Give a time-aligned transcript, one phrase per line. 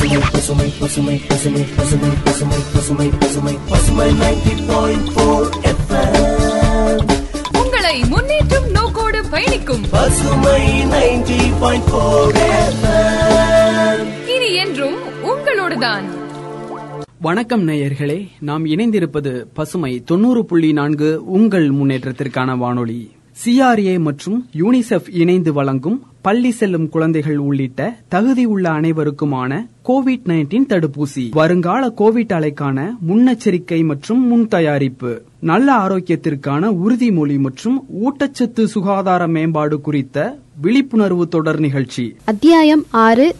[0.00, 5.48] பசுமை பசுமை பசுமை பசுமை பசுமை பசுமை பசுமை பசுமை பசுமை நைன்டி பாயிண்ட் போர்
[7.62, 9.84] உங்களை முன்னேற்றும் நோக்கோடு பயணிக்கும்.
[9.90, 12.36] பசுமை நைன்டி பாயிண்ட் போர்
[14.28, 16.04] இனி என்றும் உங்களோடுதான்.
[17.20, 23.14] வணக்கம் நேயர்களே நாம் இணைந்திருப்பது பசுமை தொண்ணூறு புள்ளி நான்கு உங்கள் முன்னேற்றத்திற்கான வானொலி.
[23.44, 31.30] சிஆர்ஏ மற்றும் யூனிசெஃப் இணைந்து வழங்கும் பள்ளி செல்லும் குழந்தைகள் உள்ளிட்ட தகுதி உள்ள அனைவருக்குமான கோவிட் நைன்டீன் தடுப்பூசி.
[31.30, 35.22] வருங்கால கோவிட் அலைக்கான முன்னெச்சரிக்கை மற்றும் முன் தயாரிப்பு.
[35.40, 42.16] நல்ல ஆரோக்கியத்திற்கான உறுதிமொழி மற்றும் ஊட்டச்சத்து சுகாதார மேம்பாடு குறித்த விழிப்புணர்வு தொடர் நிகழ்ச்சி.
[42.24, 43.34] அத்தியாயம் ஆறு.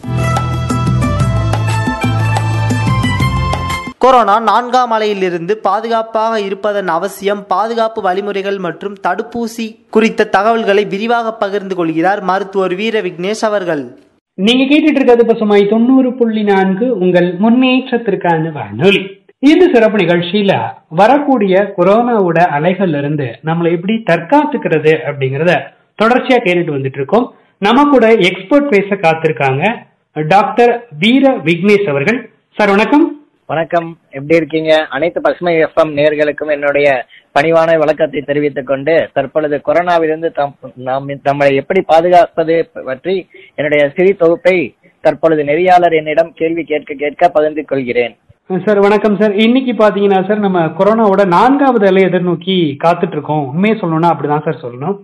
[4.07, 12.23] கொரோனா நான்காம் அலையிலிருந்து பாதுகாப்பாக இருப்பதன் அவசியம் பாதுகாப்பு வழிமுறைகள் மற்றும் தடுப்பூசி குறித்த தகவல்களை விரிவாக பகிர்ந்து கொள்கிறார்
[12.23, 13.99] மருத்துவர் வீர விக்னேஷ் அவர்கள்.
[14.35, 19.25] நீங்க கேட்டுட்டு இருக்கிறது பசுமை தொண்ணூறு புள்ளி நான்கு உங்கள் முன்னேற்றத்திற்கான வானொலி.
[19.39, 25.61] இந்த சிறப்பு நிகழ்ச்சியில வரக்கூடிய கொரோனாவோட அலைகள்ல இருந்து நம்மளை எப்படி தற்காத்துக்கிறது அப்படிங்கறத
[26.03, 29.75] தொடர்ச்சியா கேட்டுட்டு வந்துட்டு இருக்கோம் நம்ம கூட எக்ஸ்பர்ட் பேச காத்திருக்காங்க
[30.13, 32.31] டாக்டர் வீர விக்னேஷ் அவர்கள்.
[32.55, 33.16] சார் வணக்கம்.
[33.47, 33.99] வணக்கம்.
[34.11, 34.87] எப்படி இருக்கீங்க?
[34.91, 41.81] அனைத்து பசுமை எஃப்எம் நேர்களுக்கும் என்னுடைய பணிவான வழக்கத்தை தெரிவித்துக் கொண்டு தற்பொழுது கொரோனாவிலிருந்து தம்- நாம் நம்மளை எப்படி
[41.81, 48.17] பாதுகாப்பது பற்றி என்னுடைய சிறி தொகுப்பை தற்பொழுது நெறியாளர் என்னிடம் கேள்வி கேட்க கேட்க பகிர்ந்து கொள்கிறேன்.
[48.65, 49.35] சார் வணக்கம் சார்.
[49.35, 53.47] இன்னைக்கு பாத்தீங்கன்னா சார் நம்ம கொரோனாவோட நான்காவது அலை எதிர்நோக்கி காத்துட்டு இருக்கோம்.
[53.47, 55.03] உண்மையை சொல்லணும்னா அப்படிதான் சார் சொல்லணும்.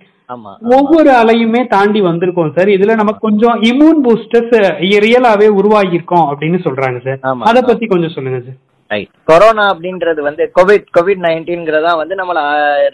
[0.75, 4.55] ஒவ்வொரு அலையுமே தாண்டி வந்திருக்கோம் சார் இதுல நமக்கு கொஞ்சம் இம்யூன் பூஸ்டர்ஸ்
[5.03, 7.19] ரியலாவே உருவாகி இருக்கோம் அப்படின்னு சொல்றாங்க சார்.
[7.51, 8.59] அத பத்தி கொஞ்சம் சொல்லுங்க சார்
[8.91, 12.41] ரைட் கொரோனா அப்படின்றது வந்து கோவிட் கோவிட் நைன்டீன்ங்கிறதா வந்து நம்மள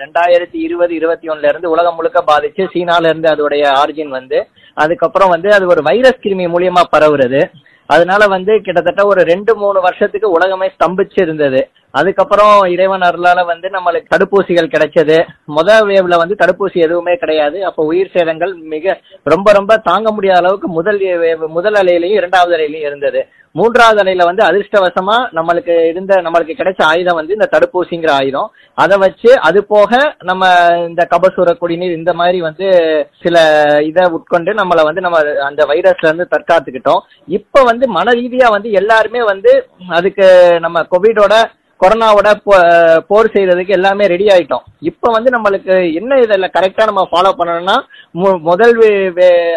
[0.02, 4.38] ரெண்டாயிரத்தி இருபது இருபத்தி ஒண்ணுல இருந்து உலகம் முழுக்க பாதிச்சு சீனால இருந்து அதோடைய ஆரிஜின் வந்து
[4.76, 7.40] அதுக்கப்புறம் வந்து அது ஒரு வைரஸ் கிருமி மூலியமா பரவுறது.
[7.88, 14.06] அதனால வந்து கிட்டத்தட்ட ஒரு ரெண்டு மூணு வருஷத்துக்கு உலகமே ஸ்தம்பிச்சு இருந்தது அதுக்கப்புறம் இறைவன் அருளால வந்து நம்மளுக்கு
[14.16, 15.16] தடுப்பூசிகள் கிடைச்சது.
[15.56, 17.64] முத வேவ்ல வந்து தடுப்பூசி எதுவுமே கிடையாது.
[17.64, 22.86] அப்ப உயிர் சேதங்கள் மிக ரொம்ப ரொம்ப தாங்க முடியாத அளவுக்கு முதல் wave- முதல் அலையிலையும் இரண்டாவது அலையிலையும்
[22.86, 23.26] இருந்தது.
[23.52, 28.50] மூன்றாவது அலையில வந்து அதிர்ஷ்டவசமா நம்மளுக்கு இருந்த நம்மளுக்கு கிடைச்ச ஆயுதம் வந்து இந்த தடுப்பூசிங்கிற ஆயுதம்.
[28.74, 32.68] அதை வச்சு அது போக நம்ம இந்த கபசுர குடிநீர் இந்த மாதிரி வந்து
[33.22, 33.40] சில
[33.82, 37.00] இதை உட்கொண்டு நம்மளை வந்து நம்ம அந்த வைரஸ்ல இருந்து தற்காத்துக்கிட்டோம்.
[37.26, 41.44] இப்ப வந்து மன ரீதியா வந்து எல்லாருமே வந்து அதுக்கு நம்ம கோவிடோட
[41.80, 44.62] கொரோனாவோட போ- போர் செய்யறதுக்கு எல்லாமே ரெடி ஆயிட்டோம்.
[44.80, 47.76] இப்ப வந்து நம்மளுக்கு என்ன இதில் கரெக்டா நம்ம ஃபாலோ பண்ணணும்னா
[48.14, 48.78] மு- முதல்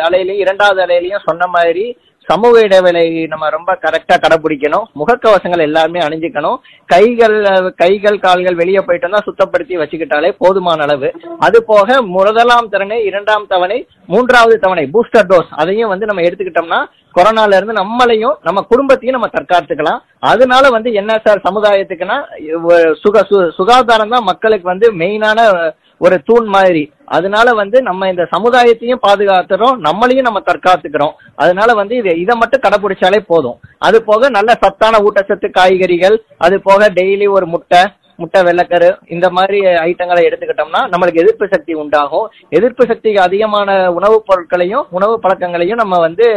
[0.09, 1.97] அலையிலையும் இரண்டாவது அலையிலையும் சொன்ன மாதிரி
[2.31, 4.85] சமூக இடைவெளி நம்ம ரொம்ப கரெக்டா கடைபிடிக்கணும்.
[4.99, 6.57] முகக்கவசங்கள் எல்லாருமே அணிஞ்சுக்கணும்.
[6.93, 7.37] கைகள்
[7.81, 11.09] கைகள் கால்கள் வெளியே போயிட்டோம்னா சுத்தப்படுத்தி வச்சுக்கிட்டாலே போதுமான அளவு.
[11.45, 13.79] அது போக முதலாம் தவணை இரண்டாம் தவணை
[14.13, 16.81] மூன்றாவது தவணை பூஸ்டர் டோஸ் அதையும் வந்து நம்ம எடுத்துக்கிட்டோம்னா
[17.15, 19.99] கொரோனால இருந்து நம்மளையும் நம்ம குடும்பத்தையும் நம்ம தற்காத்துக்கலாம்.
[20.19, 22.17] அதனால வந்து என்ன சார் சமுதாயத்துக்குன்னா
[22.93, 26.91] சுக சு- சுகாதாரம் தான் மக்களுக்கு வந்து மெயினான ஒரு தூண் மாதிரி.
[27.05, 31.11] அதனால வந்து நம்ம இந்த சமுதாயத்தையும் பாதுகாத்துறோம் நம்மளையும் நம்ம தற்காத்துக்கிறோம்.
[31.35, 33.59] அதனால வந்து இது இதை மட்டும் கடைபிடிச்சாலே போதும்.
[33.77, 37.83] அது போக நல்ல சத்தான ஊட்டச்சத்து காய்கறிகள் அது போக டெய்லி ஒரு முட்டை
[38.21, 42.27] முட்டை வெள்ளைக்கரு இந்த மாதிரி ஐட்டங்களை எடுத்துக்கிட்டோம்னா நம்மளுக்கு எதிர்ப்பு சக்தி உண்டாகும்.
[42.57, 46.27] எதிர்ப்பு சக்திக்கு அதிகமான உணவுப் பொருட்களையும் உணவு பழக்கங்களையும் நம்ம வந்து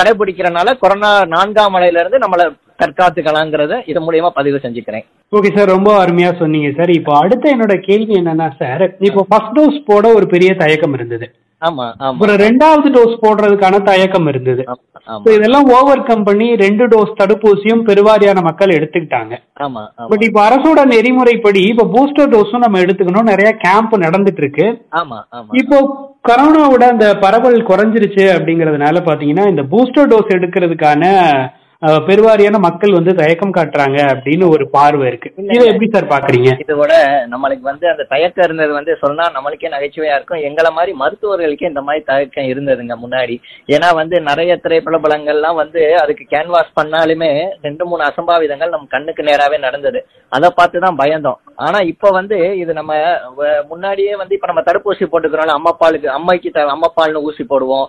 [0.00, 2.46] கடைபிடிக்கிறனால கொரோனா நான்காம் அலையிலிருந்து நம்மளை
[2.82, 5.04] தற்காத்துக்கலாங்கிறத இது மூலியமா பதிவு செஞ்சுக்கிறேன்.
[5.36, 9.78] ஓகே சார் ரொம்ப அருமையா சொன்னீங்க சார் இப்போ அடுத்த என்னோட கேள்வி என்னன்னா சார் இப்போ ஃபர்ஸ்ட் டோஸ்
[9.86, 11.26] போட ஒரு பெரிய தயக்கம் இருந்தது.
[12.06, 14.62] அப்புறம் ரெண்டாவது டோஸ் போடுறதுக்கான தயக்கம் இருந்தது.
[15.36, 19.34] இதெல்லாம் ஓவர் கம் பண்ணி ரெண்டு டோஸ் தடுப்பூசியும் பெருவாரியான மக்கள் எடுத்துக்கிட்டாங்க.
[20.10, 23.30] பட் இப்ப அரசோட நெறிமுறைப்படி இப்ப பூஸ்டர் டோஸும் நம்ம எடுத்துக்கணும்.
[23.32, 24.66] நிறைய கேம்ப் நடந்துட்டு இருக்கு
[25.62, 25.78] இப்போ
[26.28, 31.04] கொரோனாவோட அந்த பரவல் குறைஞ்சிருச்சு அப்படிங்கறதுனால பாத்தீங்கன்னா இந்த பூஸ்டர் டோஸ் எடுக்கிறதுக்கான
[32.06, 35.28] பெருவாரியான மக்கள் வந்து தயக்கம் காட்டுறாங்க அப்படின்னு ஒரு பார்வை இருக்கு.
[35.54, 36.50] இதை எப்படி சார் பாக்குறீங்க?
[36.64, 36.92] இதோட
[37.32, 40.44] நம்மளுக்கு வந்து அந்த தயக்கம் இருந்தது வந்து சொன்னா நம்மளுக்கே நகைச்சுவையா இருக்கும்.
[40.48, 43.36] எங்களை மாதிரி மருத்துவர்களுக்கே இந்த மாதிரி தயக்கம் இருந்ததுங்க முன்னாடி.
[43.74, 47.30] ஏன்னா வந்து நிறைய திரைப்பட பலங்கள்லாம் வந்து அதுக்கு கேன்வாஸ் பண்ணாலுமே
[47.66, 50.02] ரெண்டு மூணு அசம்பாவிதங்கள் நம்ம கண்ணுக்கு நேராவே நடந்தது.
[50.36, 51.40] அதை பார்த்து தான் பயந்தோம்.
[51.66, 52.94] ஆனா இப்ப வந்து இது நம்ம
[53.72, 57.88] முன்னாடியே வந்து இப்ப நம்ம தடுப்பூசி போட்டுக்கிறோம்ல அம்மா பாலுக்கு அம்மைக்கு அம்மா பால்னு ஊசி போடுவோம்.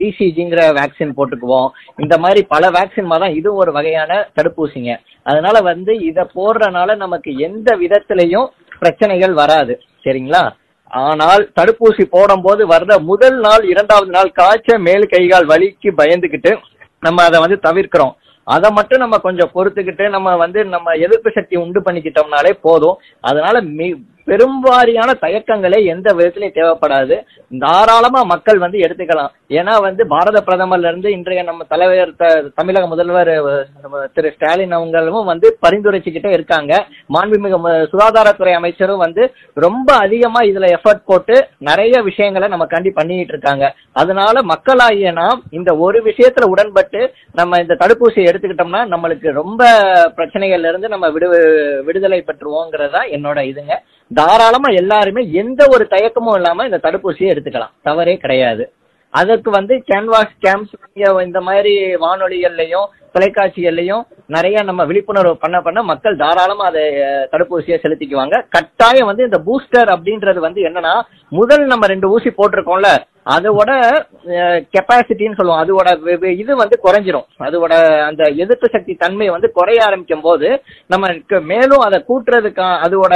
[0.00, 1.68] பிசிஜிங்கிற வேக்சின் போட்டுக்குவோம்.
[2.02, 4.92] இந்த மாதிரி பல வேக்சின் மாதிரி தான் இது ஒரு வகையான தடுப்பூசிங்க.
[5.22, 8.48] அதனால வந்து இத போடுறனால நமக்கு எந்த விதத்திலையும்
[8.78, 9.74] பிரச்சனைகள் வராது.
[10.04, 10.42] சரிங்களா?
[10.90, 16.52] ஆனால் தடுப்பூசி போடும்போது வர்ற முதல் நாள் இரண்டாவது நாள் காய்ச்ச மேல் கைகால் வலிக்கு பயந்துகிட்டு
[17.00, 18.14] நம்ம அதை வந்து தவிர்க்கிறோம்.
[18.46, 22.96] அதை மட்டும் நம்ம கொஞ்சம் பொறுத்துக்கிட்டு நம்ம வந்து நம்ம எதிர்ப்பு சக்தி உண்டு பண்ணிக்கிட்டோம்னாலே போதும்.
[23.20, 23.88] அதனால மி
[24.28, 27.24] பெரும்வாரியான தயக்கங்களே எந்த விதத்திலையும் தேவைப்படாது.
[27.58, 29.28] தாராளமா மக்கள் வந்து எடுத்துக்கலாம்.
[29.48, 33.66] ஏன்னா வந்து பாரத பிரதமர்ல இருந்து இன்றைய நம்ம தலைவர் த- தமிழக முதல்வர்
[34.14, 36.86] திரு ஸ்டாலின் அவங்களும் வந்து பரிந்துரைச்சுக்கிட்டே இருக்காங்க.
[37.14, 43.74] மாண்புமிகு சுகாதாரத்துறை அமைச்சரும் வந்து ரொம்ப அதிகமா இதுல எஃபர்ட் போட்டு நிறைய விஷயங்களை நம்ம கண்டி பண்ணிட்டு இருக்காங்க.
[43.92, 49.82] அதனால மக்களாகிய நாம் இந்த ஒரு விஷயத்துல உடன்பட்டு நம்ம இந்த தடுப்பூசியை எடுத்துக்கிட்டோம்னா நம்மளுக்கு ரொம்ப
[50.16, 53.72] பிரச்சனைகள்ல இருந்து நம்ம விடு விடுதலை பெற்றுவோங்கிறதா என்னோட இதுங்க.
[54.10, 57.74] தாராளமா எல்லாருமே எந்த ஒரு தயக்கமும் இல்லாம இந்த தடுப்பூசியை எடுத்துக்கலாம்.
[57.82, 58.64] தவறே கிடையாது.
[59.10, 60.74] அதற்கு வந்து கேன்வாஸ் கேம்ப்ஸ்
[61.26, 61.72] இந்த மாதிரி
[62.04, 64.02] வானொலிகள்லயும் தொலைக்காட்சிகள்லயும்
[64.34, 66.82] நிறைய நம்ம விழிப்புணர்வு பண்ண பண்ண மக்கள் தாராளமா அதை
[67.32, 68.36] தடுப்பூசியை செலுத்திக்குவாங்க.
[68.56, 70.94] கட்டாயம் வந்து இந்த பூஸ்டர் அப்படின்றது வந்து என்னன்னா
[71.38, 72.90] முதல் நம்ம ரெண்டு ஊசி போட்டிருக்கோம்ல
[73.36, 73.70] அதோட
[74.74, 75.62] கெப்பாசிட்டின்னு சொல்லுவோம்.
[75.64, 75.88] அதோட
[76.42, 77.26] இது வந்து குறைஞ்சிரும்.
[77.48, 77.72] அதோட
[78.08, 80.50] அந்த எதிர்ப்பு சக்தி தன்மை வந்து குறைய ஆரம்பிக்கும் போது
[80.94, 81.06] நம்ம
[81.52, 83.14] மேலும் அதை கூட்டுறதுக்கா அதோட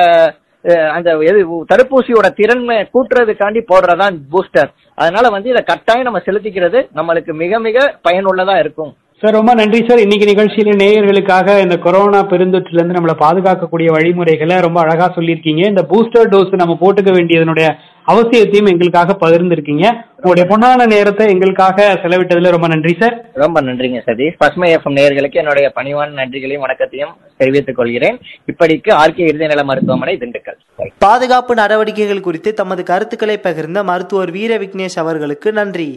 [0.65, 1.41] அந்த எது
[1.73, 8.59] தடுப்பூசியோட திறன்மை கூட்டுறதுக்காண்டி போடுறதான் பூஸ்டர் அதனால வந்து இதை கட்டாயம் நம்ம செலுத்திக்கிறது நம்மளுக்கு மிக மிக பயனுள்ளதா
[8.59, 8.93] இருக்கும்.
[9.23, 14.81] சார் ரொம்ப நன்றி சார் இன்னைக்கு நிகழ்ச்சியில நேயர்களுக்காக இந்த கொரோனா பெருந்தொற்றுல இருந்து நம்மளை பாதுகாக்கக்கூடிய வழிமுறைகளை ரொம்ப
[14.81, 15.63] அழகா சொல்லியிருக்கீங்க.
[15.73, 17.67] இந்த பூஸ்டர் டோஸ் நம்ம போட்டுக்க வேண்டியதனுடைய
[18.13, 19.85] அவசியத்தையும் எங்களுக்காக பகிர்ந்திருக்கீங்க.
[20.17, 24.35] உங்களுடைய பொன்னான நேரத்தை எங்களுக்காக செலவிட்டதுல ரொம்ப நன்றி சார் ரொம்ப நன்றிங்க சதீஷ்.
[24.39, 28.19] பசுமை எஃப்எம் நேயர்களுக்கு என்னுடைய பணிவான நன்றிகளையும் வணக்கத்தையும் தெரிவித்துக் கொள்கிறேன்.
[28.53, 30.59] இப்படிக்கு ஆர்கே இறுதிநல மருத்துவமனை திண்டுக்கல்.
[30.99, 35.91] பாதுகாப்பு நடவடிக்கைகள் குறித்து தமது கருத்துக்களை பகிர்ந்த மருத்துவர் வீர விக்னேஷ் அவர்களுக்கு நன்றி.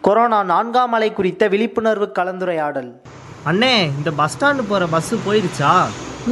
[0.00, 2.90] கொரோனா நான்காம் அலை குறித்த விழிப்புணர்வு கலந்துரையாடல்.
[3.46, 5.72] அண்ணே இந்த பஸ் ஸ்டாண்டு போற பஸ் போயிருச்சா?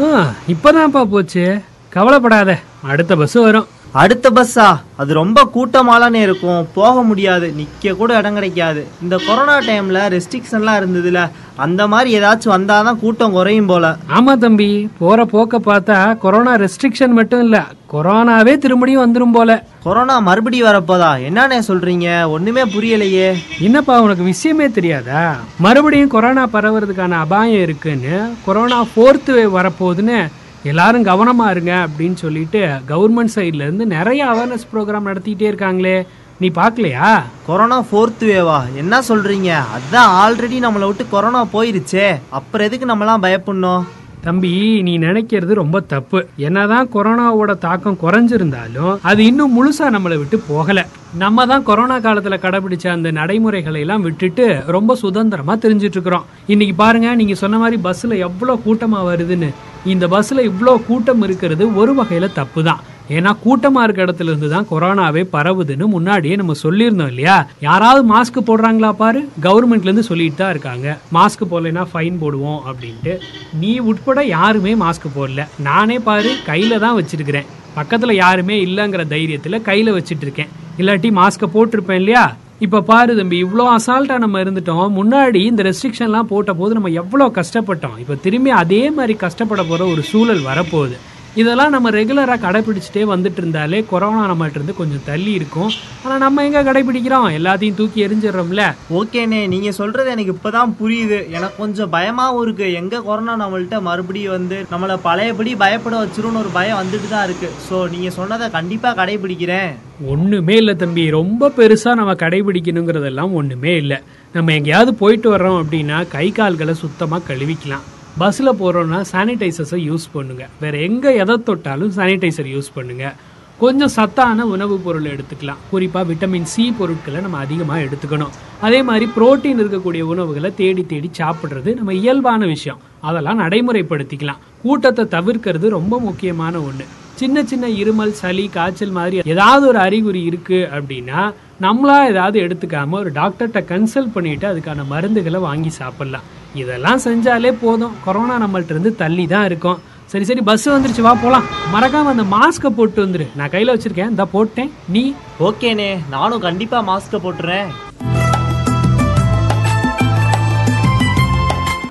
[0.02, 1.60] ஆ இப்பதான்ப்பா போச்சு.
[1.88, 3.66] கவலைப்படாத அடுத்த பஸ் வரும்.
[4.00, 6.68] அடுத்த பஸ்ஸா அது ரொம்ப கூட்டமாலானே இருக்கும்.
[6.74, 7.54] போக முடியாது.
[7.58, 8.86] நிக்க கூட இடம் கிடைக்காது.
[9.02, 13.96] இந்த கொரோனா டைம்ல ரெஸ்ட்ரிக்ஷன்லாம் இருந்ததுல அந்த மாதிரி ஏதாச்சும் வந்தாதான் கூட்டம் குறையும் போல.
[14.16, 14.88] ஆமா தம்பி.
[14.98, 17.64] போற போக்க பார்த்தா கொரோனா ரெஸ்ட்ரிக்ஷன் மட்டும் இல்ல.
[17.92, 19.64] கொரோனாவே திரும்படியும் வந்துரும் போல.
[19.82, 21.10] கொரோனா மறுபடியும் வரப்போதா?
[21.28, 22.28] என்னண்ணே சொல்றீங்க?
[22.28, 23.28] ஒண்ணுமே புரியலையே.
[23.60, 25.36] என்னப்பா உனக்கு விஷயமே தெரியாதா?
[25.58, 30.26] மறுபடியும் கொரோனா பரவுறதுக்கான அபாயம் இருக்குன்னு கொரோனா ஃபோர்த்து வேவ் வரப்போகுதுன்னு
[30.66, 36.06] எல்லாரும் கவனமா இருங்க அப்படின்னு சொல்லிட்டு கவர்மெண்ட் சைட்லேருந்து நிறைய அவேர்னஸ் ப்ரோக்ராம் நடத்திக்கிட்டே இருக்காங்களே.
[36.38, 37.22] நீ பார்க்கலையா?
[37.46, 42.18] கொரோனா ஃபோர்த் வேவா என்ன சொல்கிறீங்க அதான் ஆல்ரெடி நம்மளை விட்டு கொரோனா போயிருச்சே.
[42.28, 43.84] அப்புறம் எதுக்கு நம்மலாம் பயப்படணும்?
[44.26, 44.50] தம்பி
[44.86, 46.18] நீ நினைக்கிறது ரொம்ப தப்பு.
[46.46, 50.82] என்னதான் கொரோனாவோட தாக்கம் குறைஞ்சிருந்தாலும் அது இன்னும் முழுசா நம்மளை விட்டு போகல.
[51.22, 54.46] நம்ம தான் கொரோனா காலத்துல கடைபிடிச்ச அந்த நடைமுறைகளை எல்லாம் விட்டுட்டு
[54.76, 56.26] ரொம்ப சுதந்திரமா தெரிஞ்சிட்டு இருக்கிறோம்.
[56.54, 59.50] இன்னைக்கு பாருங்க நீங்க சொன்ன மாதிரி பஸ்ல எவ்வளவு கூட்டமா வருதுன்னு.
[59.94, 64.66] இந்த பஸ்ல இவ்வளோ கூட்டம் இருக்கிறது ஒரு வகையில தப்பு தான் ஏன்னா கூட்டமா இருக்க இடத்துல இருந்து தான்
[64.70, 67.48] கொரோனாவே பரவுதுன்னு முன்னாடியே நம்ம சொல்லியிருந்தோம் இல்லையா?
[67.60, 69.28] யாராவது மாஸ்க் போடுறாங்களா பாரு?
[69.42, 70.98] கவர்மெண்ட்ல இருந்து சொல்லிட்டு தான் இருக்காங்க.
[71.12, 73.18] மாஸ்க் போடலைன்னா ஃபைன் போடுவோம் அப்படின்ட்டு.
[73.60, 75.46] நீ உட்பட யாருமே மாஸ்க் போடல.
[75.58, 77.46] நானே பாரு கையில தான் வச்சிருக்கிறேன்.
[77.76, 82.36] பக்கத்துல யாருமே இல்லைங்கிற தைரியத்துல கையில வச்சிட்டு இருக்கேன் இல்லாட்டி மாஸ்க்கை போட்டிருப்பேன் இல்லையா?
[82.58, 84.86] இப்போ பாரு தம்பி இவ்வளோ அசால்ட்டாக நம்ம இருந்துட்டோம்.
[84.98, 87.98] முன்னாடி இந்த ரெஸ்ட்ரிக்ஷன்லாம் போட்ட போது நம்ம எவ்வளோ கஷ்டப்பட்டோம்.
[87.98, 90.96] இப்போ திரும்பி அதே மாதிரி கஷ்டப்பட போகிற ஒரு சூழல் வரப்போகுது.
[91.40, 95.70] இதெல்லாம் நம்ம ரெகுலராக கடைபிடிச்சிட்டே வந்துட்டு இருந்தாலே கொரோனா நம்மகிட்ட இருந்து கொஞ்சம் தள்ளி இருக்கும்.
[96.04, 97.26] ஆனால் நம்ம எங்கே கடைபிடிக்கிறோம்?
[97.38, 98.64] எல்லாத்தையும் தூக்கி எரிஞ்சிடுறோம்ல
[98.98, 101.18] ஓகேண்ணே நீங்க சொல்றது எனக்கு இப்பதான் புரியுது.
[101.36, 102.68] எனக்கு கொஞ்சம் பயமாவும் இருக்கு.
[102.80, 107.50] எங்க கொரோனா நம்மள்ட்ட மறுபடியும் வந்து நம்மளை பழையபடி பயப்பட வச்சிரும்னு ஒரு பயம் வந்துட்டு தான் இருக்கு.
[107.68, 109.72] ஸோ நீங்க சொன்னதை கண்டிப்பா கடைபிடிக்கிறேன்.
[110.14, 111.04] ஒன்றுமே இல்லை தம்பி.
[111.18, 114.00] ரொம்ப பெருசாக நம்ம கடைபிடிக்கணுங்கிறதெல்லாம் ஒன்றுமே இல்லை.
[114.36, 117.86] நம்ம எங்கேயாவது போயிட்டு வர்றோம் அப்படின்னா கை கால்களை சுத்தமாக கழுவிக்கலாம்.
[118.18, 123.16] பஸ்ஸில் போகிறோன்னா சானிடைசர்ஸை யூஸ் பண்ணுங்கள் வேறு எங்கே எதை தொட்டாலும் சானிடைசர் யூஸ் பண்ணுங்கள்
[123.58, 125.60] கொஞ்சம் சத்தான உணவுப் பொருள் எடுத்துக்கலாம்.
[125.70, 128.32] குறிப்பாக விட்டமின் சி பொருட்களை நம்ம அதிகமாக எடுத்துக்கணும்.
[128.60, 132.80] அதே மாதிரி புரோட்டீன் இருக்கக்கூடிய உணவுகளை தேடி தேடி சாப்பிட்றது நம்ம இயல்பான விஷயம்.
[133.00, 134.42] அதெல்லாம் நடைமுறைப்படுத்திக்கலாம்.
[134.62, 140.68] கூட்டத்தை தவிர்க்கிறது ரொம்ப முக்கியமான ஒன்று சின்ன சின்ன இருமல் சளி காய்ச்சல் மாதிரி ஏதாவது ஒரு அறிகுறி இருக்குது
[140.72, 141.20] அப்படின்னா
[141.60, 146.22] நம்மளா ஏதாவது எடுத்துக்காம ஒரு டாக்டர்கிட்ட கன்சல்ட் பண்ணிட்டு அதுக்கான மருந்துகளை வாங்கி சாப்பிடலாம்.
[146.54, 147.94] இதெல்லாம் செஞ்சாலே போதும்.
[148.04, 149.78] கொரோனா நம்மள்ட்ட இருந்து தள்ளி தான் இருக்கும்.
[150.06, 151.42] சரி சரி பஸ் வந்துருச்சு வா போலாம்.
[151.72, 153.26] மறக்காம அந்த மாஸ்கை போட்டு வந்துரு.
[153.36, 154.10] நான் கையில வச்சிருக்கேன்.
[154.10, 154.72] இந்த போட்டேன்.
[154.88, 155.14] நீ?
[155.40, 157.66] ஓகேண்ணே நானும் கண்டிப்பா மாஸ்க்கை போட்டுறேன்.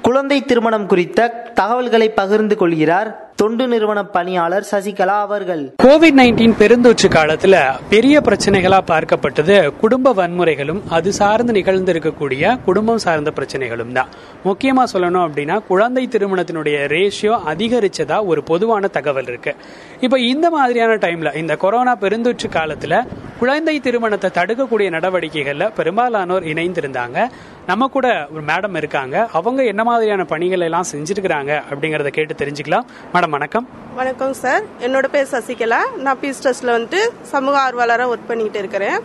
[0.01, 5.73] குழந்தை திருமணம் குறித்த தகவல்களை பகிர்ந்து கொள்கிறார் தொண்டு நிறுவன பணியாளர் சசிகலா அவர்கள்.
[5.83, 7.55] கோவிட் நைன்டீன் பெருந்தொற்று காலத்துல
[7.89, 14.07] பெரிய பிரச்சனைகளா பார்க்கப்பட்டது குடும்ப வன்முறைகளும் அது சார்ந்து நிகழ்ந்து இருக்கக்கூடிய குடும்பம் சார்ந்த பிரச்சனைகளும் தான்.
[14.45, 19.55] முக்கியமா சொல்லணும் அப்படின்னா குழந்தை திருமணத்தினுடைய ரேஷியோ அதிகரிச்சதா ஒரு பொதுவான தகவல் இருக்கு.
[19.99, 23.07] இப்ப இந்த மாதிரியான டைம்ல இந்த கொரோனா பெருந்தொற்று காலத்துல
[23.39, 27.27] குழந்தை திருமணத்தை தடுக்கக்கூடிய நடவடிக்கைகள்ல பெரும்பாலானோர் இணைந்திருந்தாங்க.
[27.67, 29.27] நம்ம கூட ஒரு மேடம் இருக்காங்க.
[29.33, 32.85] அவங்க என்ன மாதிரியான பணிகள் எல்லாம் செஞ்சிருக்கிறாங்க அப்படிங்கறத கேட்டு தெரிஞ்சுக்கலாம்.
[33.13, 33.67] மேடம் வணக்கம்.
[33.95, 34.63] வணக்கம் சார்.
[34.79, 35.95] என்னோட பேர் சசிகலா.
[35.97, 38.99] நான் பீஸ் ட்ரஸ்ட்ல வந்துட்டு சமூக ஆர்வலராக ஒர்க் பண்ணிட்டு இருக்கிறேன்.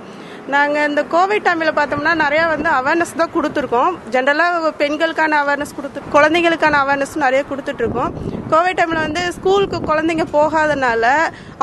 [0.54, 3.92] நாங்கள் இந்த கோவிட் டைமில் பார்த்தோம்னா நிறையா வந்து அவேர்னஸ் தான் கொடுத்துருக்கோம்.
[4.14, 8.14] ஜென்ரலாக பெண்களுக்கான அவேர்னஸ் கொடுத்து குழந்தைங்களுக்கான அவேர்னஸ் நிறைய கொடுத்துட்ருக்கோம்.
[8.52, 11.04] கோவிட் டைமில் வந்து ஸ்கூலுக்கு குழந்தைங்க போகாதனால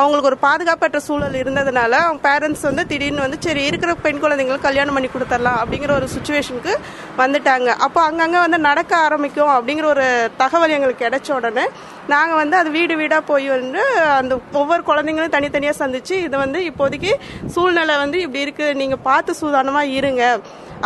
[0.01, 4.97] அவங்களுக்கு ஒரு பாதுகாப்பற்ற சூழல் இருந்ததுனால அவங்க பேரண்ட்ஸ் வந்து திடீர்னு வந்து சரி இருக்கிற பெண் குழந்தைங்களுக்கு கல்யாணம்
[4.97, 6.75] பண்ணி கொடுத்துடலாம் அப்படிங்கிற ஒரு சுச்சுவேஷனுக்கு
[7.21, 7.69] வந்துட்டாங்க.
[7.87, 10.07] அப்போ அங்கங்கே வந்து நடக்க ஆரம்பிக்கும் அப்படிங்கிற ஒரு
[10.43, 11.65] தகவல் எங்களுக்கு கிடைச்ச உடனே
[12.13, 13.81] நாங்கள் வந்து அது வீடு வீடாக போய் வந்து
[14.19, 17.11] அந்த ஒவ்வொரு குழந்தைங்களும் தனித்தனியாக சந்திச்சு இது வந்து இப்போதைக்கு
[17.55, 20.23] சூழ்நிலை வந்து இப்படி இருக்குது நீங்கள் பார்த்து சூதானமாக இருங்க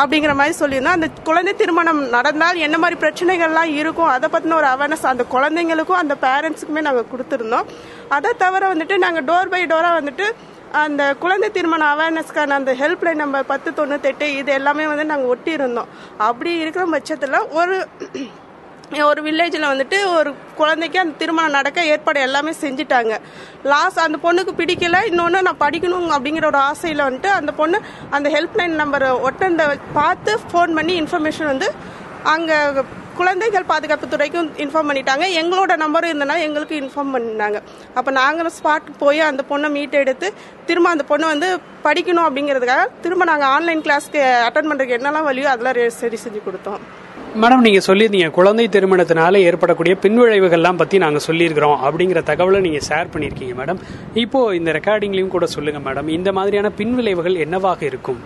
[0.02, 5.10] அப்படிங்கிற மாதிரி சொல்லியிருந்தோம் அந்த குழந்தை திருமணம் நடந்தால் என்ன மாதிரி பிரச்சனைகள்லாம் இருக்கும் அதை பற்றின ஒரு அவேர்னஸ்
[5.12, 7.68] அந்த குழந்தைங்களுக்கும் அந்த பேரண்ட்ஸுக்குமே நாங்கள் கொடுத்துருந்தோம்.
[8.18, 10.28] அதை தவிர வந்துட்டு நாங்கள் டோர் பை டோராக வந்துட்டு
[10.82, 15.90] அந்த குழந்தை திருமண அவேர்னஸ்க்கான அந்த ஹெல்ப்லைன் நம்பர் பத்து தொண்ணூத்தெட்டு இது எல்லாமே வந்து நாங்கள் ஒட்டி இருந்தோம்
[16.28, 17.76] அப்படி இருக்கிற பட்சத்தில் ஒரு
[19.10, 20.30] ஒரு வில்லேஜில் வந்துட்டு ஒரு
[20.60, 23.14] குழந்தைக்கு அந்த திருமணம் நடக்க ஏற்பாடு எல்லாமே செஞ்சுட்டாங்க.
[23.72, 27.78] லாஸ்ட் அந்த பொண்ணுக்கு பிடிக்கல இன்னொன்று நான் படிக்கணும் அப்படிங்கிற ஒரு ஆசையில் வந்துட்டு அந்த பொண்ணு
[28.18, 29.66] அந்த ஹெல்ப்லைன் நம்பரை ஒட்டந்த
[30.00, 31.70] பார்த்து ஃபோன் பண்ணி இன்ஃபர்மேஷன் வந்து
[32.34, 32.58] அங்கே
[33.20, 35.26] குழந்தைகள் பாதுகாப்பு துறைக்கும் இன்ஃபார்ம் பண்ணிட்டாங்க.
[35.42, 37.58] எங்களோட நம்பர் இருந்தனால எங்களுக்கு இன்ஃபார்ம் பண்ணிருந்தாங்க
[37.98, 40.28] அப்போ நாங்களும் ஸ்பாட்டுக்கு போய் அந்த பொண்ணை மீட் எடுத்து
[40.70, 41.50] திரும்ப அந்த பொண்ணை வந்து
[41.88, 46.84] படிக்கணும் அப்படிங்கிறதுக்காக திரும்ப நாங்கள் ஆன்லைன் கிளாஸ்க்கு அட்டன் பண்ணுறதுக்கு என்னெல்லாம் வழியோ அதெல்லாம் சரி செஞ்சு கொடுத்தோம்.
[47.40, 53.54] மேடம் நீங்க சொல்லியிருந்தீங்க குழந்தை திருமணத்தினால ஏற்படக்கூடிய பின்விளைவுகள்லாம் பத்தி நாங்க சொல்லியிருக்கிறோம் அப்படிங்கிற தகவலை நீங்க ஷேர் பண்ணியிருக்கீங்க
[53.60, 53.80] மேடம்.
[54.14, 56.08] இப்போ இந்த ரெக்கார்டிங்லயும் கூட சொல்லுங்க மேடம்.
[56.08, 58.20] இந்த மாதிரியான பின்விளைவுகள் என்னவாக இருக்கும்?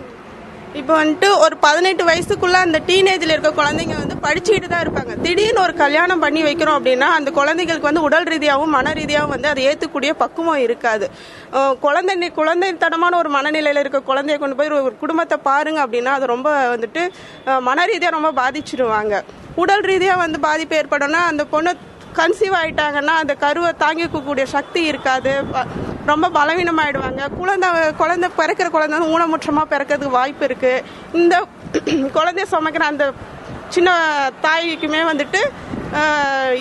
[0.80, 5.20] இப்போ வந்துட்டு ஒரு பதினெட்டு வயசுக்குள்ள அந்த டீனேஜில் இருக்க குழந்தைங்க வந்து படிச்சுக்கிட்டு தான் இருப்பாங்க.
[5.22, 9.66] திடீர்னு ஒரு கல்யாணம் பண்ணி வைக்கிறோம் அப்படின்னா அந்த குழந்தைங்களுக்கு வந்து உடல் ரீதியாகவும் மன ரீதியாகவும் வந்து அதை
[9.68, 11.10] ஏற்றுக்கூடிய பக்குவம் இருக்காது.
[11.52, 16.76] அஹ் குழந்தை குழந்தைத்தனமான ஒரு மனநிலையில் இருக்க குழந்தைய கொண்டு போய் ஒரு குடும்பத்தை பாருங்க அப்படின்னா அது ரொம்ப
[16.76, 17.04] வந்துட்டு
[17.60, 19.14] மன ரீதியாக ரொம்ப பாதிச்சிருவாங்க.
[19.54, 21.70] உடல் ரீதியாக வந்து பாதிப்பு ஏற்படும்னா அந்த பொண்ணு
[22.16, 25.44] கன்சீவ் ஆயிட்டாங்கன்னா அந்த கருவை தாங்கிக்கக்கூடிய சக்தி இருக்காது.
[25.44, 25.64] ப-
[26.06, 27.28] ரொம்ப பலவீனமாயிடுவாங்க.
[27.38, 30.84] குழந்தை குழந்தை பிறக்கிற குழந்தை வந்து ஊனமுற்றமாக பிறக்கிறதுக்கு வாய்ப்பு இருக்கு.
[31.12, 31.46] இந்த
[31.86, 33.12] குழந்தைய சமைக்கிற அந்த
[33.68, 33.90] சின்ன
[34.42, 35.48] தாய்க்குமே வந்துட்டு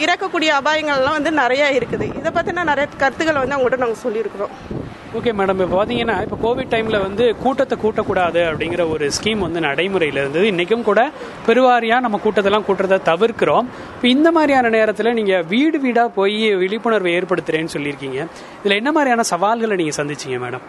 [0.04, 2.16] இறக்கக்கூடிய அபாயங்கள்லாம் வந்து நிறைய இருக்குது.
[2.16, 4.85] இதை பற்றின நிறைய கருத்துக்களை வந்து அவங்கள்ட்ட நாங்கள் சொல்லியிருக்கிறோம்.
[5.18, 10.20] ஓகே மேடம் இப்போ பார்த்தீங்கன்னா இப்போ கோவிட் டைமில் வந்து கூட்டத்தை கூட்டக்கூடாது அப்படிங்கிற ஒரு ஸ்கீம் வந்து நடைமுறையில்
[10.22, 10.46] இருந்தது.
[10.52, 11.02] இன்றைக்கும் கூட
[11.48, 13.68] பெருவாரியாக நம்ம கூட்டத்தெல்லாம் கூட்டுறதை தவிர்க்கிறோம்.
[13.96, 18.20] இப்போ இந்த மாதிரியான நேரத்தில் நீங்கள் வீடு வீடாக போய் விழிப்புணர்வை ஏற்படுத்துகிறேன்னு சொல்லியிருக்கீங்க.
[18.62, 20.66] இதில் என்ன மாதிரியான சவால்களை நீங்கள் சந்திச்சீங்க மேடம்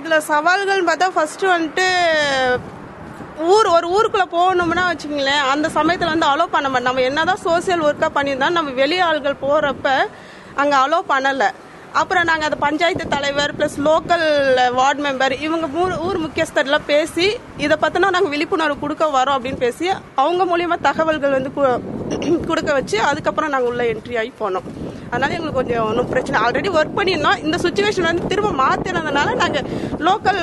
[0.00, 1.88] இதில் சவால்கள் பார்த்தா ஃபஸ்ட்டு வந்துட்டு
[3.54, 6.90] ஊர் ஒரு ஊருக்குள்ளே போகணும்னா வச்சுங்களேன் அந்த சமயத்தில் வந்து அலோவ் பண்ண மாட்டோம்.
[6.90, 9.88] நம்ம என்னதான் சோசியல் ஒர்க்காக பண்ணியிருந்தாலும் நம்ம வெளி ஆள்கள் போகிறப்ப
[10.62, 11.50] அங்கே அலோவ் பண்ணலை.
[11.98, 14.26] அப்புறம் நாங்க அந்த பஞ்சாயத்து தலைவர் பிளஸ் லோக்கல்
[14.78, 17.26] வார்டு மெம்பர் இவங்க ஊர் ஊர் முக்கியஸ்தர்லாம் பேசி
[17.64, 19.86] இதை பத்தினா நாங்க விழிப்புணர்வு கொடுக்க வரோம் அப்படின்னு பேசி
[20.22, 21.52] அவங்க மூலியமா தகவல்கள் வந்து
[22.50, 24.66] கொடுக்க வச்சு அதுக்கப்புறம் நாங்க உள்ள என்ட்ரி ஆகி போனோம்.
[25.10, 26.38] அதனால எங்களுக்கு கொஞ்சம் ஒன்றும் பிரச்சனை.
[26.44, 27.40] ஆல்ரெடி ஒர்க் பண்ணியிருந்தோம்.
[27.44, 29.66] இந்த சுச்சுவேஷன் வந்து திரும்ப மாத்தினதுனால நாங்கள்
[30.08, 30.42] லோக்கல்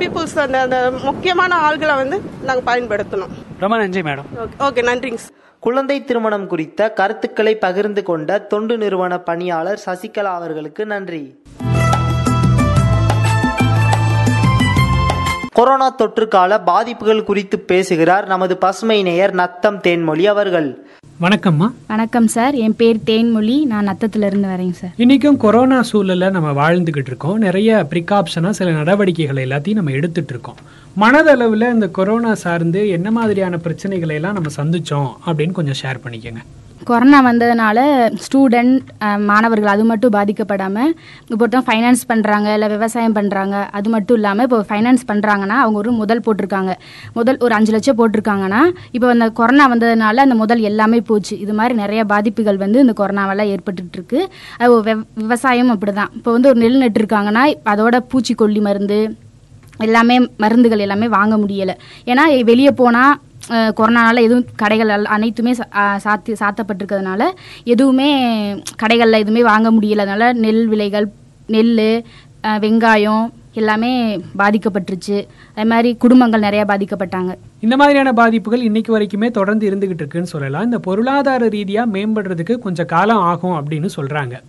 [0.00, 0.78] பீப்புள்ஸ் அந்த அந்த
[1.08, 6.92] முக்கியமான ஆள்களை வந்து நாங்கள் பயன்படுத்தணும் ரொம்ப நன்றி மேடம் ஓகே ஓகே நன்றிங்க சார் குழந்தை திருமணம் குறித்த
[6.92, 11.42] கருத்துக்களை பகிர்ந்து கொண்ட தொண்டு நிறுவன பணியாளர் சசிகலா அவர்களுக்கு நன்றி.
[15.52, 20.88] கொரோனா தொற்று கால பாதிப்புகள் குறித்து பேசுகிறார் நமது பசுமை நேயர் நத்தம் தேன்மொழி அவர்கள்.
[21.20, 21.72] வணக்கம்மா.
[21.86, 22.54] வணக்கம் சார்.
[22.54, 23.64] என் பேர் தேன்மொழி.
[23.64, 24.90] நான் நத்தத்துல இருந்து வரேங்க சார்.
[24.98, 27.38] இன்னைக்கும் கொரோனா சூழல்ல நம்ம வாழ்ந்துகிட்டு இருக்கோம்.
[27.38, 30.56] நிறைய ப்ரிகாப்ஷனா சில நடவடிக்கைகளை எல்லாத்தையும் நம்ம எடுத்துட்டு இருக்கோம்.
[31.00, 36.42] மனதளவுல இந்த கொரோனா சார்ந்து என்ன மாதிரியான பிரச்சனைகளை எல்லாம் நம்ம சந்திச்சோம் அப்படின்னு கொஞ்சம் ஷேர் பண்ணிக்கோங்க.
[36.84, 37.78] கொரோனா வந்ததுனால
[38.24, 38.78] ஸ்டூடெண்ட்
[39.18, 40.90] மாணவர்கள் அது மட்டும் பாதிக்கப்படாமல்
[41.28, 45.92] இப்போ ஒருத்தவங்க ஃபைனான்ஸ் பண்ணுறாங்க இல்லை விவசாயம் பண்ணுறாங்க அது மட்டும் இல்லாமல் இப்போ ஃபைனான்ஸ் பண்ணுறாங்கன்னா அவங்க ஒரு
[45.92, 46.72] முதல் போட்டிருக்காங்க.
[47.12, 51.38] முதல் ஒரு அஞ்சு லட்சம் போட்டிருக்காங்கன்னா இப்போ அந்த கொரோனா வந்ததுனால அந்த முதல் எல்லாமே போச்சு.
[51.38, 54.20] இது மாதிரி நிறைய பாதிப்புகள் வந்து இந்த கொரோனாவால் ஏற்பட்டுருக்கு
[54.58, 56.12] அது விவ- விவசாயம் அப்படிதான்.
[56.14, 59.00] இப்போ வந்து ஒரு நெல் நட்டுருக்காங்கன்னா அதோட பூச்சிக்கொல்லி மருந்து
[59.78, 61.74] எல்லாமே மருந்துகள் எல்லாமே வாங்க முடியலை.
[62.04, 63.18] ஏன்னா வெளியே போனால்
[63.48, 67.22] கொரோனாவால் எதுவும் கடைகள் அனைத்துமே சா- சாத்தி சாத்தப்பட்டிருக்கிறதுனால
[67.64, 68.08] எதுவுமே
[68.54, 71.12] கடைகளில் எதுவுமே வாங்க முடியல அதனால் நெல் விலைகள்
[71.46, 72.04] நெல்
[72.44, 75.26] வெங்காயம் எல்லாமே பாதிக்கப்பட்டுருச்சு.
[75.54, 77.34] அது மாதிரி குடும்பங்கள் நிறையா பாதிக்கப்பட்டாங்க.
[77.60, 80.64] இந்த மாதிரியான பாதிப்புகள் இன்னைக்கு வரைக்குமே தொடர்ந்து இருந்துகிட்டு இருக்குன்னு சொல்லலாம்.
[80.64, 84.42] இந்த பொருளாதார ரீதியாக மேம்படுறதுக்கு கொஞ்சம் காலம் ஆகும் அப்படின்னு சொல்கிறாங்க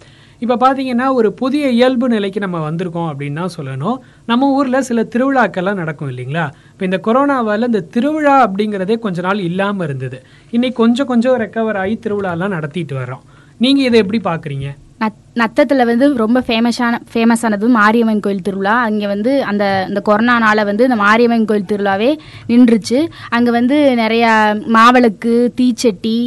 [0.44, 3.98] இப்போ பார்த்தீங்கன்னா ஒரு புதிய இயல்பு நிலைக்கு நம்ம வந்திருக்கோம் அப்படின்னு தான் சொல்லணும்.
[4.30, 6.46] நம்ம ஊரில் சில திருவிழாக்கள்லாம் நடக்கும் இல்லைங்களா?
[6.72, 10.20] இப்போ இந்த கொரோனாவால் இந்த திருவிழா அப்படிங்கிறதே கொஞ்ச நாள் இல்லாமல் இருந்தது.
[10.56, 13.26] இன்னைக்கு கொஞ்சம் கொஞ்சம் ரெக்கவர் ஆகி திருவிழாலாம் நடத்திட்டு வர்றோம்.
[13.66, 14.70] நீங்கள் இதை எப்படி பார்க்குறீங்க
[15.04, 18.74] நத் நத்தத்தில் வந்து ரொம்ப ஃபேமஸான ஃபேமஸானது மாரியம்மன் கோயில் திருவிழா.
[18.88, 22.10] அங்கே வந்து அந்த இந்த கொரோனானால வந்து இந்த மாரியம்மன் கோயில் திருவிழாவே
[22.52, 23.00] நின்றுச்சு.
[23.38, 24.34] அங்கே வந்து நிறையா
[24.78, 26.18] மாவிளக்கு தீச்சட்டி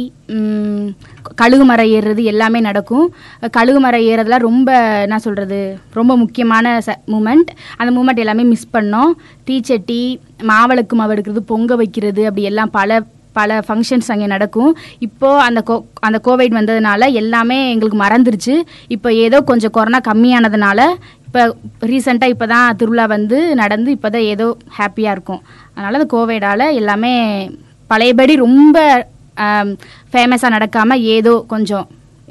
[1.41, 3.07] கழுகு மரம் ஏறுறது எல்லாமே நடக்கும்.
[3.57, 4.69] கழுகு மரம் ஏறதுல ரொம்ப
[5.05, 5.59] என்ன சொல்கிறது
[5.99, 7.49] ரொம்ப முக்கியமான ச மூமெண்ட்
[7.79, 9.11] அந்த மூமெண்ட் எல்லாமே மிஸ் பண்ணோம்.
[9.49, 9.99] தீச்சட்டி
[10.51, 13.01] மாவளுக்கு மாவு எடுக்கிறது பொங்க வைக்கிறது அப்படி எல்லாம் பல
[13.39, 14.73] பல ஃபங்க்ஷன்ஸ் அங்கே நடக்கும்.
[15.05, 15.75] இப்போது அந்த கோ
[16.07, 18.55] அந்த கோவிட் வந்ததுனால எல்லாமே எங்களுக்கு மறந்துருச்சு.
[18.95, 20.79] இப்போ ஏதோ கொஞ்சம் கொரோனா கம்மியானதுனால
[21.27, 21.41] இப்போ
[21.91, 25.41] ரீசெண்டாக இப்போ தான் திருவிழா வந்து நடந்து இப்போ தான் ஏதோ ஹாப்பியாக இருக்கும்.
[25.73, 27.13] அதனால் அந்த கோவிடால் எல்லாமே
[27.91, 28.77] பழையபடி ரொம்ப
[30.11, 31.87] ஃபேமஸாக நடக்காமல் ஏதோ கொஞ்சம்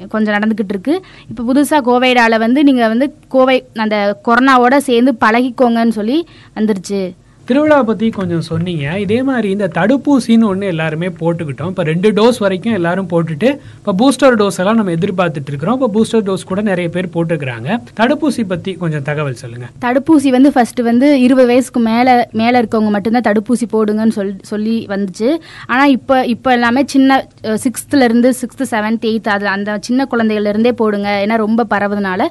[0.09, 0.93] கொஞ்சம் நடந்துக்கிட்டு இருக்கு
[1.29, 6.17] இப்போ புதுசாக கோவைடால வந்து நீங்கள் வந்து கோவை அந்த கொரோனாவோட சேர்ந்து பழகிக்கோங்கன்னு சொல்லி
[6.55, 7.01] வந்துருச்சு.
[7.49, 8.85] திருவிழா பற்றி கொஞ்சம் சொன்னீங்க.
[9.03, 11.71] இதே மாதிரி இந்த தடுப்பூசின்னு ஒன்று எல்லாருமே போட்டுக்கிட்டோம்.
[11.73, 13.49] இப்போ ரெண்டு டோஸ் வரைக்கும் எல்லாரும் போட்டுட்டு
[13.79, 15.75] இப்போ பூஸ்டர் டோஸ் எல்லாம் நம்ம எதிர்பார்த்துட்டு இருக்கிறோம்.
[15.77, 17.77] இப்போ பூஸ்டர் டோஸ் கூட நிறைய பேர் போட்டுக்கிறாங்க.
[17.99, 19.67] தடுப்பூசி பற்றி கொஞ்சம் தகவல் சொல்லுங்க.
[19.85, 25.29] தடுப்பூசி வந்து ஃபர்ஸ்ட் வந்து இருபது வயசுக்கு மேலே மேலே இருக்கவங்க மட்டும்தான் தடுப்பூசி போடுங்கன்னு சொல்லி சொல்லி வந்துச்சு.
[25.71, 27.21] ஆனால் இப்போ இப்போ எல்லாமே சின்ன
[27.65, 31.09] சிக்ஸ்த்துல இருந்து சிக்ஸ்த்து செவன்த் எயித் அது அந்த சின்ன குழந்தைகள்லேருந்தே போடுங்க.
[31.27, 32.21] ஏன்னா ரொம்ப பரவுதுனால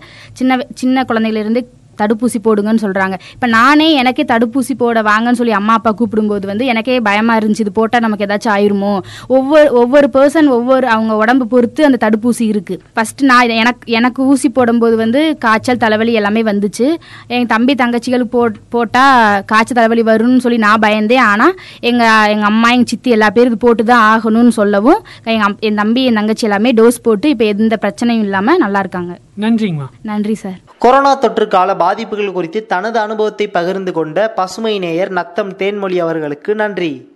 [0.40, 1.64] சின்ன சின்ன குழந்தைகள்லேருந்தே
[1.98, 7.00] தடுப்பூசி போடுங்கன்னு சொல்கிறாங்க இப்போ நானே எனக்கே தடுப்பூசி போட வாங்கன்னு சொல்லி அம்மா அப்பா கூப்பிடும்போது வந்து எனக்கே
[7.00, 7.60] பயமாக இருந்துச்சு.
[7.60, 8.92] இது போட்டால் நமக்கு ஏதாச்சும் ஆயிருமோ?
[9.28, 14.48] ஒவ்வொரு ஒவ்வொரு பர்சன் ஒவ்வொரு அவங்க உடம்பு பொறுத்து அந்த தடுப்பூசி இருக்குது ஃபஸ்ட்டு நான் எனக்கு எனக்கு ஊசி
[14.50, 16.86] போடும்போது வந்து காய்ச்சல் தலைவலி எல்லாமே வந்துச்சு.
[17.28, 21.24] என் தம்பி தங்கச்சிகள் போ போட்டால் காய்ச்சல் தலைவலி வரும்னு சொல்லி நான் பயந்தேன்.
[21.24, 25.60] ஆனால் எங்கள் எங்கள் அம்மா எங்கள் சித்தி எல்லா பேரும் இது போட்டு தான் ஆகணும்னு சொல்லவும் எங்கள் அம்-
[25.60, 29.12] என் தம்பி என் தங்கச்சி எல்லாமே டோஸ் போட்டு இப்போ எந்த பிரச்சனையும் இல்லாமல் நல்லா இருக்காங்க.
[29.40, 30.58] நன்றிங்கம்மா நன்றி சார்.
[30.78, 37.12] கொரோனா தொற்று கால பாதிப்புகள் குறித்து தனது அனுபவத்தை பகிர்ந்து கொண்ட பசுமை நேயர் நத்தம் தேன்மொழி அவர்களுக்கு நன்றி.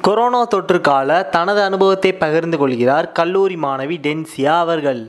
[0.00, 5.02] கொரோனா தொற்று கால தனது அனுபவத்தை பகிர்ந்து கொள்கிறார் கல்லூரி மாணவி டென்சியா அவர்கள்.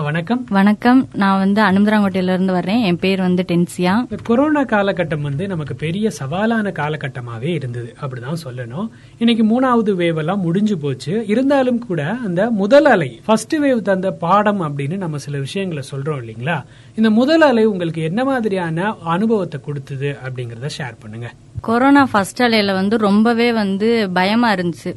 [0.00, 0.46] வணக்கம்.
[0.48, 1.08] வணக்கம்.
[1.12, 2.82] நான் வந்து அனுமதராங்கோட்டையில இருந்து வர்றேன்.
[2.82, 4.22] என் பேர் வந்து டென்சியா.
[4.24, 7.96] கொரோனா காலகட்டம் வந்து நமக்கு பெரிய சவாலான காலகட்டமாவே இருந்தது.
[8.00, 8.88] அப்படிதான் சொல்லணும்.
[9.18, 11.24] இன்னைக்கு மூணாவது வேவ் எல்லாம் முடிஞ்சு போச்சு.
[11.26, 16.64] இருந்தாலும் கூட அந்த முதல் அலை ஃபர்ஸ்ட் வேவ் தந்த பாடம் அப்படின்னு நம்ம சில விஷயங்களை சொல்றோம் இல்லைங்களா?
[16.94, 21.32] இந்த முதல் அலை உங்களுக்கு என்ன மாதிரியான அனுபவத்தை கொடுத்தது அப்படிங்கறத ஷேர் பண்ணுங்க.
[21.60, 24.94] கொரோனா ஃபர்ஸ்ட் அலையில வந்து ரொம்பவே வந்து பயமா இருந்துச்சு.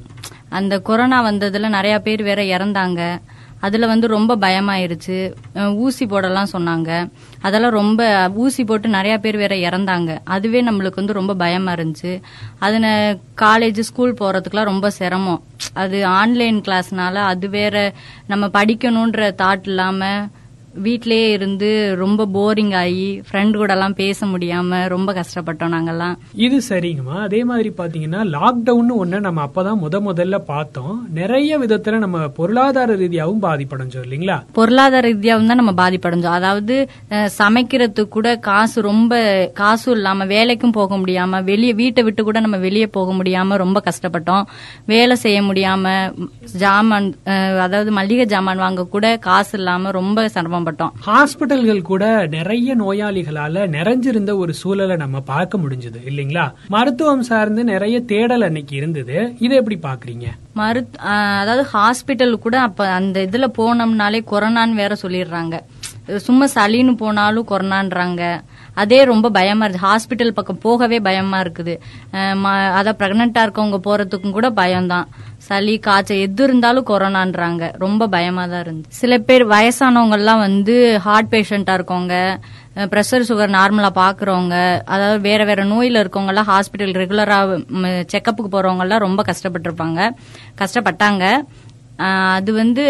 [0.50, 3.18] அந்த கொரோனா வந்ததுல நிறைய பேர் வேற இறந்தாங்க.
[3.66, 5.18] அதுல வந்து ரொம்ப பயமாயிருச்சு.
[5.76, 6.90] ஊசி போடலாம் சொன்னாங்க.
[7.42, 8.02] அதெல்லாம் ரொம்ப
[8.44, 10.12] ஊசி போட்டு நிறைய பேர் வேற இறந்தாங்க.
[10.24, 12.14] அதுவே நம்மளுக்கு வந்து ரொம்ப பயமா இருந்துச்சு.
[12.62, 12.88] அதுன
[13.42, 15.44] காலேஜ் ஸ்கூல் போறதுக்குலாம் ரொம்ப சிரமம்.
[15.74, 17.94] அது ஆன்லைன் கிளாஸ்னால அது வேற
[18.28, 20.06] நம்ம படிக்கணுன்ற தாட் இல்லாம
[20.84, 21.70] வீட்லயே இருந்து
[22.02, 26.16] ரொம்ப போரிங் ஆகி ஃப்ரெண்ட் கூட எல்லாம் பேச முடியாம ரொம்ப கஷ்டப்பட்டோம் நாங்கெல்லாம்.
[26.46, 27.18] இது சரிங்கம்மா.
[27.28, 30.96] அதே மாதிரி பாத்தீங்கன்னா லாக்டவுன் ஒண்ணு நம்ம அப்பதான் முத முதல்ல பார்த்தோம்.
[31.20, 34.38] நிறைய விதத்துல நம்ம பொருளாதார ரீதியாவும் பாதிப்படைஞ்சோம் இல்லைங்களா?
[34.60, 36.38] பொருளாதார ரீதியாவும் தான் நம்ம பாதிப்படைஞ்சோம்.
[36.40, 36.78] அதாவது
[37.40, 39.14] சமைக்கிறதுக்கு கூட காசு ரொம்ப
[39.62, 44.46] காசும் இல்லாம வேலைக்கும் போக முடியாம வெளியே வீட்டை விட்டு கூட நம்ம வெளியே போக முடியாம ரொம்ப கஷ்டப்பட்டோம்.
[44.94, 45.96] வேலை செய்ய முடியாம
[46.64, 47.10] ஜாமான்
[47.66, 50.28] அதாவது மளிகை ஜாமான் வாங்க கூட காசு இல்லாம ரொம்ப
[50.66, 50.94] சிரமப்பட்டோம்.
[51.08, 52.04] ஹாஸ்பிட்டல்கள் கூட
[52.36, 56.46] நிறைய நோயாளிகளால நிறைஞ்சிருந்த ஒரு சூழலை நம்ம பார்க்க முடிஞ்சது இல்லைங்களா?
[56.76, 59.18] மருத்துவம் சார்ந்து நிறைய தேடல் அன்னைக்கு இருந்தது.
[59.46, 60.28] இதை எப்படி பாக்குறீங்க
[60.60, 60.82] மரு
[61.42, 65.56] அதாவது ஹாஸ்பிட்டல் கூட அப்ப அந்த இதுல போனோம்னாலே கொரோனான்னு வேற சொல்லிடுறாங்க.
[66.28, 68.24] சும்மா சளின்னு போனாலும் கொரோனான்றாங்க.
[68.76, 69.88] அதே ரொம்ப பயமா இருக்கு.
[69.88, 71.80] ஹாஸ்பிட்டல் பக்கம் போகவே பயமா இருக்குது.
[72.14, 75.08] ம- அதான் பிரெக்னண்டா இருக்கவங்க போறதுக்கும் கூட பயம்தான்.
[75.38, 77.72] சளி காய்ச்சல் எது இருந்தாலும் கொரோனான்றாங்க.
[77.78, 78.88] ரொம்ப பயமா தான் இருந்து.
[78.92, 82.38] சில பேர் வயசானவங்க எல்லாம் வந்து ஹார்ட் பேஷண்டா இருக்கவங்க
[82.76, 87.64] ப்ரெஷர் சுகர் நார்மலா பாக்குறவங்க அதாவது வேற வேற நோயில இருக்கவங்க எல்லாம் ஹாஸ்பிட்டல் ரெகுலரா
[88.14, 90.10] செக்கப்புக்கு போறவங்க எல்லாம் ரொம்ப கஷ்டப்பட்டிருப்பாங்க.
[90.58, 91.42] கஷ்டப்பட்டாங்க.
[92.34, 92.86] அது வந்து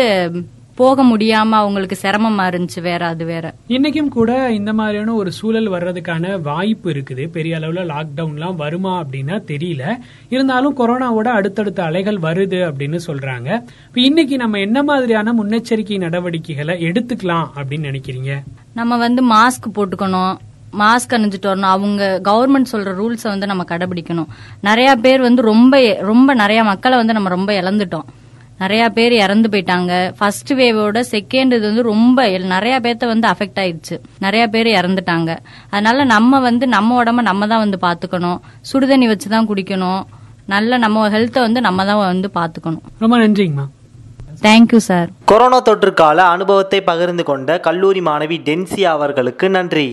[0.75, 3.53] போக முடியாம அவங்களுக்கு சிரமமா இருந்துச்சு வேற அது வேற.
[3.67, 7.27] இன்னைக்கும் கூட இந்த மாதிரியான ஒரு சூழல் வர்றதுக்கான வாய்ப்பு இருக்குது.
[7.27, 9.97] பெரிய அளவுல லாக்டவுன்லாம் வருமா அப்படின்னா தெரியல.
[10.29, 13.53] இருந்தாலும் கொரோனாவோட அடுத்தடுத்த அலைகள் வருது அப்படின்னு சொல்றாங்க.
[13.87, 18.41] இப்ப இன்னைக்கு நம்ம என்ன மாதிரியான முன்னெச்சரிக்கை நடவடிக்கைகளை எடுத்துக்கலாம் அப்படின்னு நினைக்கிறீங்க?
[18.73, 20.37] நம்ம வந்து மாஸ்க் போட்டுக்கணும்.
[20.79, 21.61] மாஸ்க் அணிஞ்சிட்டு வரணும்.
[21.61, 24.27] அவங்க கவர்மெண்ட் சொல்ற ரூல்ஸை வந்து நம்ம கடைபிடிக்கணும்.
[24.61, 28.05] நிறைய பேர் வந்து ரொம்ப ரொம்ப நிறைய மக்களை வந்து நம்ம ரொம்ப இழந்துட்டோம்.
[28.61, 29.91] நிறைய பேர் இறந்து போயிட்டாங்க.
[30.17, 33.95] ஃபர்ஸ்ட் வேவோட செகண்ட் இது வந்து ரொம்ப நிறைய பேர்த்த வந்து அஃபெக்ட் ஆயிடுச்சு.
[34.25, 35.31] நிறைய பேர் இறந்துட்டாங்க.
[35.73, 38.39] அதனால நம்ம வந்து நம்ம உடம்ப நம்ம தான் வந்து பாத்துக்கணும்.
[38.71, 40.03] சுடுதண்ணி வச்சு தான் குடிக்கணும்.
[40.53, 42.83] நல்ல நம்ம ஹெல்த்தை வந்து நம்ம தான் வந்து பாத்துக்கணும்.
[43.03, 43.67] ரொம்ப நன்றிங்கம்மா
[44.45, 49.87] தேங்க்யூ சார் கொரோனா தொற்று கால அனுபவத்தை பகிர்ந்து கொண்ட கல்லூரி மாணவி டென்சியா அவர்களுக்கு நன்றி.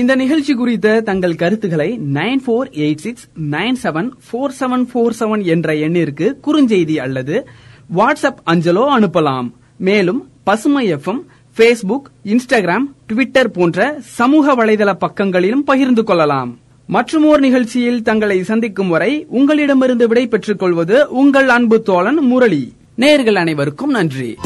[0.00, 5.44] இந்த நிகழ்ச்சி குறித்த தங்கள் கருத்துக்களை nine four eight six nine seven four seven four seven
[5.44, 7.48] என்ற எண்ணிற்கு குறுஞ்செய்தி அல்லது
[7.96, 9.48] வாட்ஸ்அப் அஞ்சலோ அனுப்பலாம்.
[9.78, 11.22] மேலும் பசுமை எஃப்எம்
[11.56, 16.58] ஃபேஸ்புக் இன்ஸ்டாகிராம் ட்விட்டர் போன்ற சமூக வலைதள பக்கங்களிலும் பகிர்ந்து கொள்ளலாம்.
[16.88, 22.72] மற்றுமோர் நிகழ்ச்சியில் தங்களை சந்திக்கும் வரை உங்களிடமிருந்து விடை பெற்றுக் கொள்வது உங்கள் அன்பு தோழன் முரளி.
[22.98, 24.36] நேர்கள் அனைவருக்கும் நன்றி.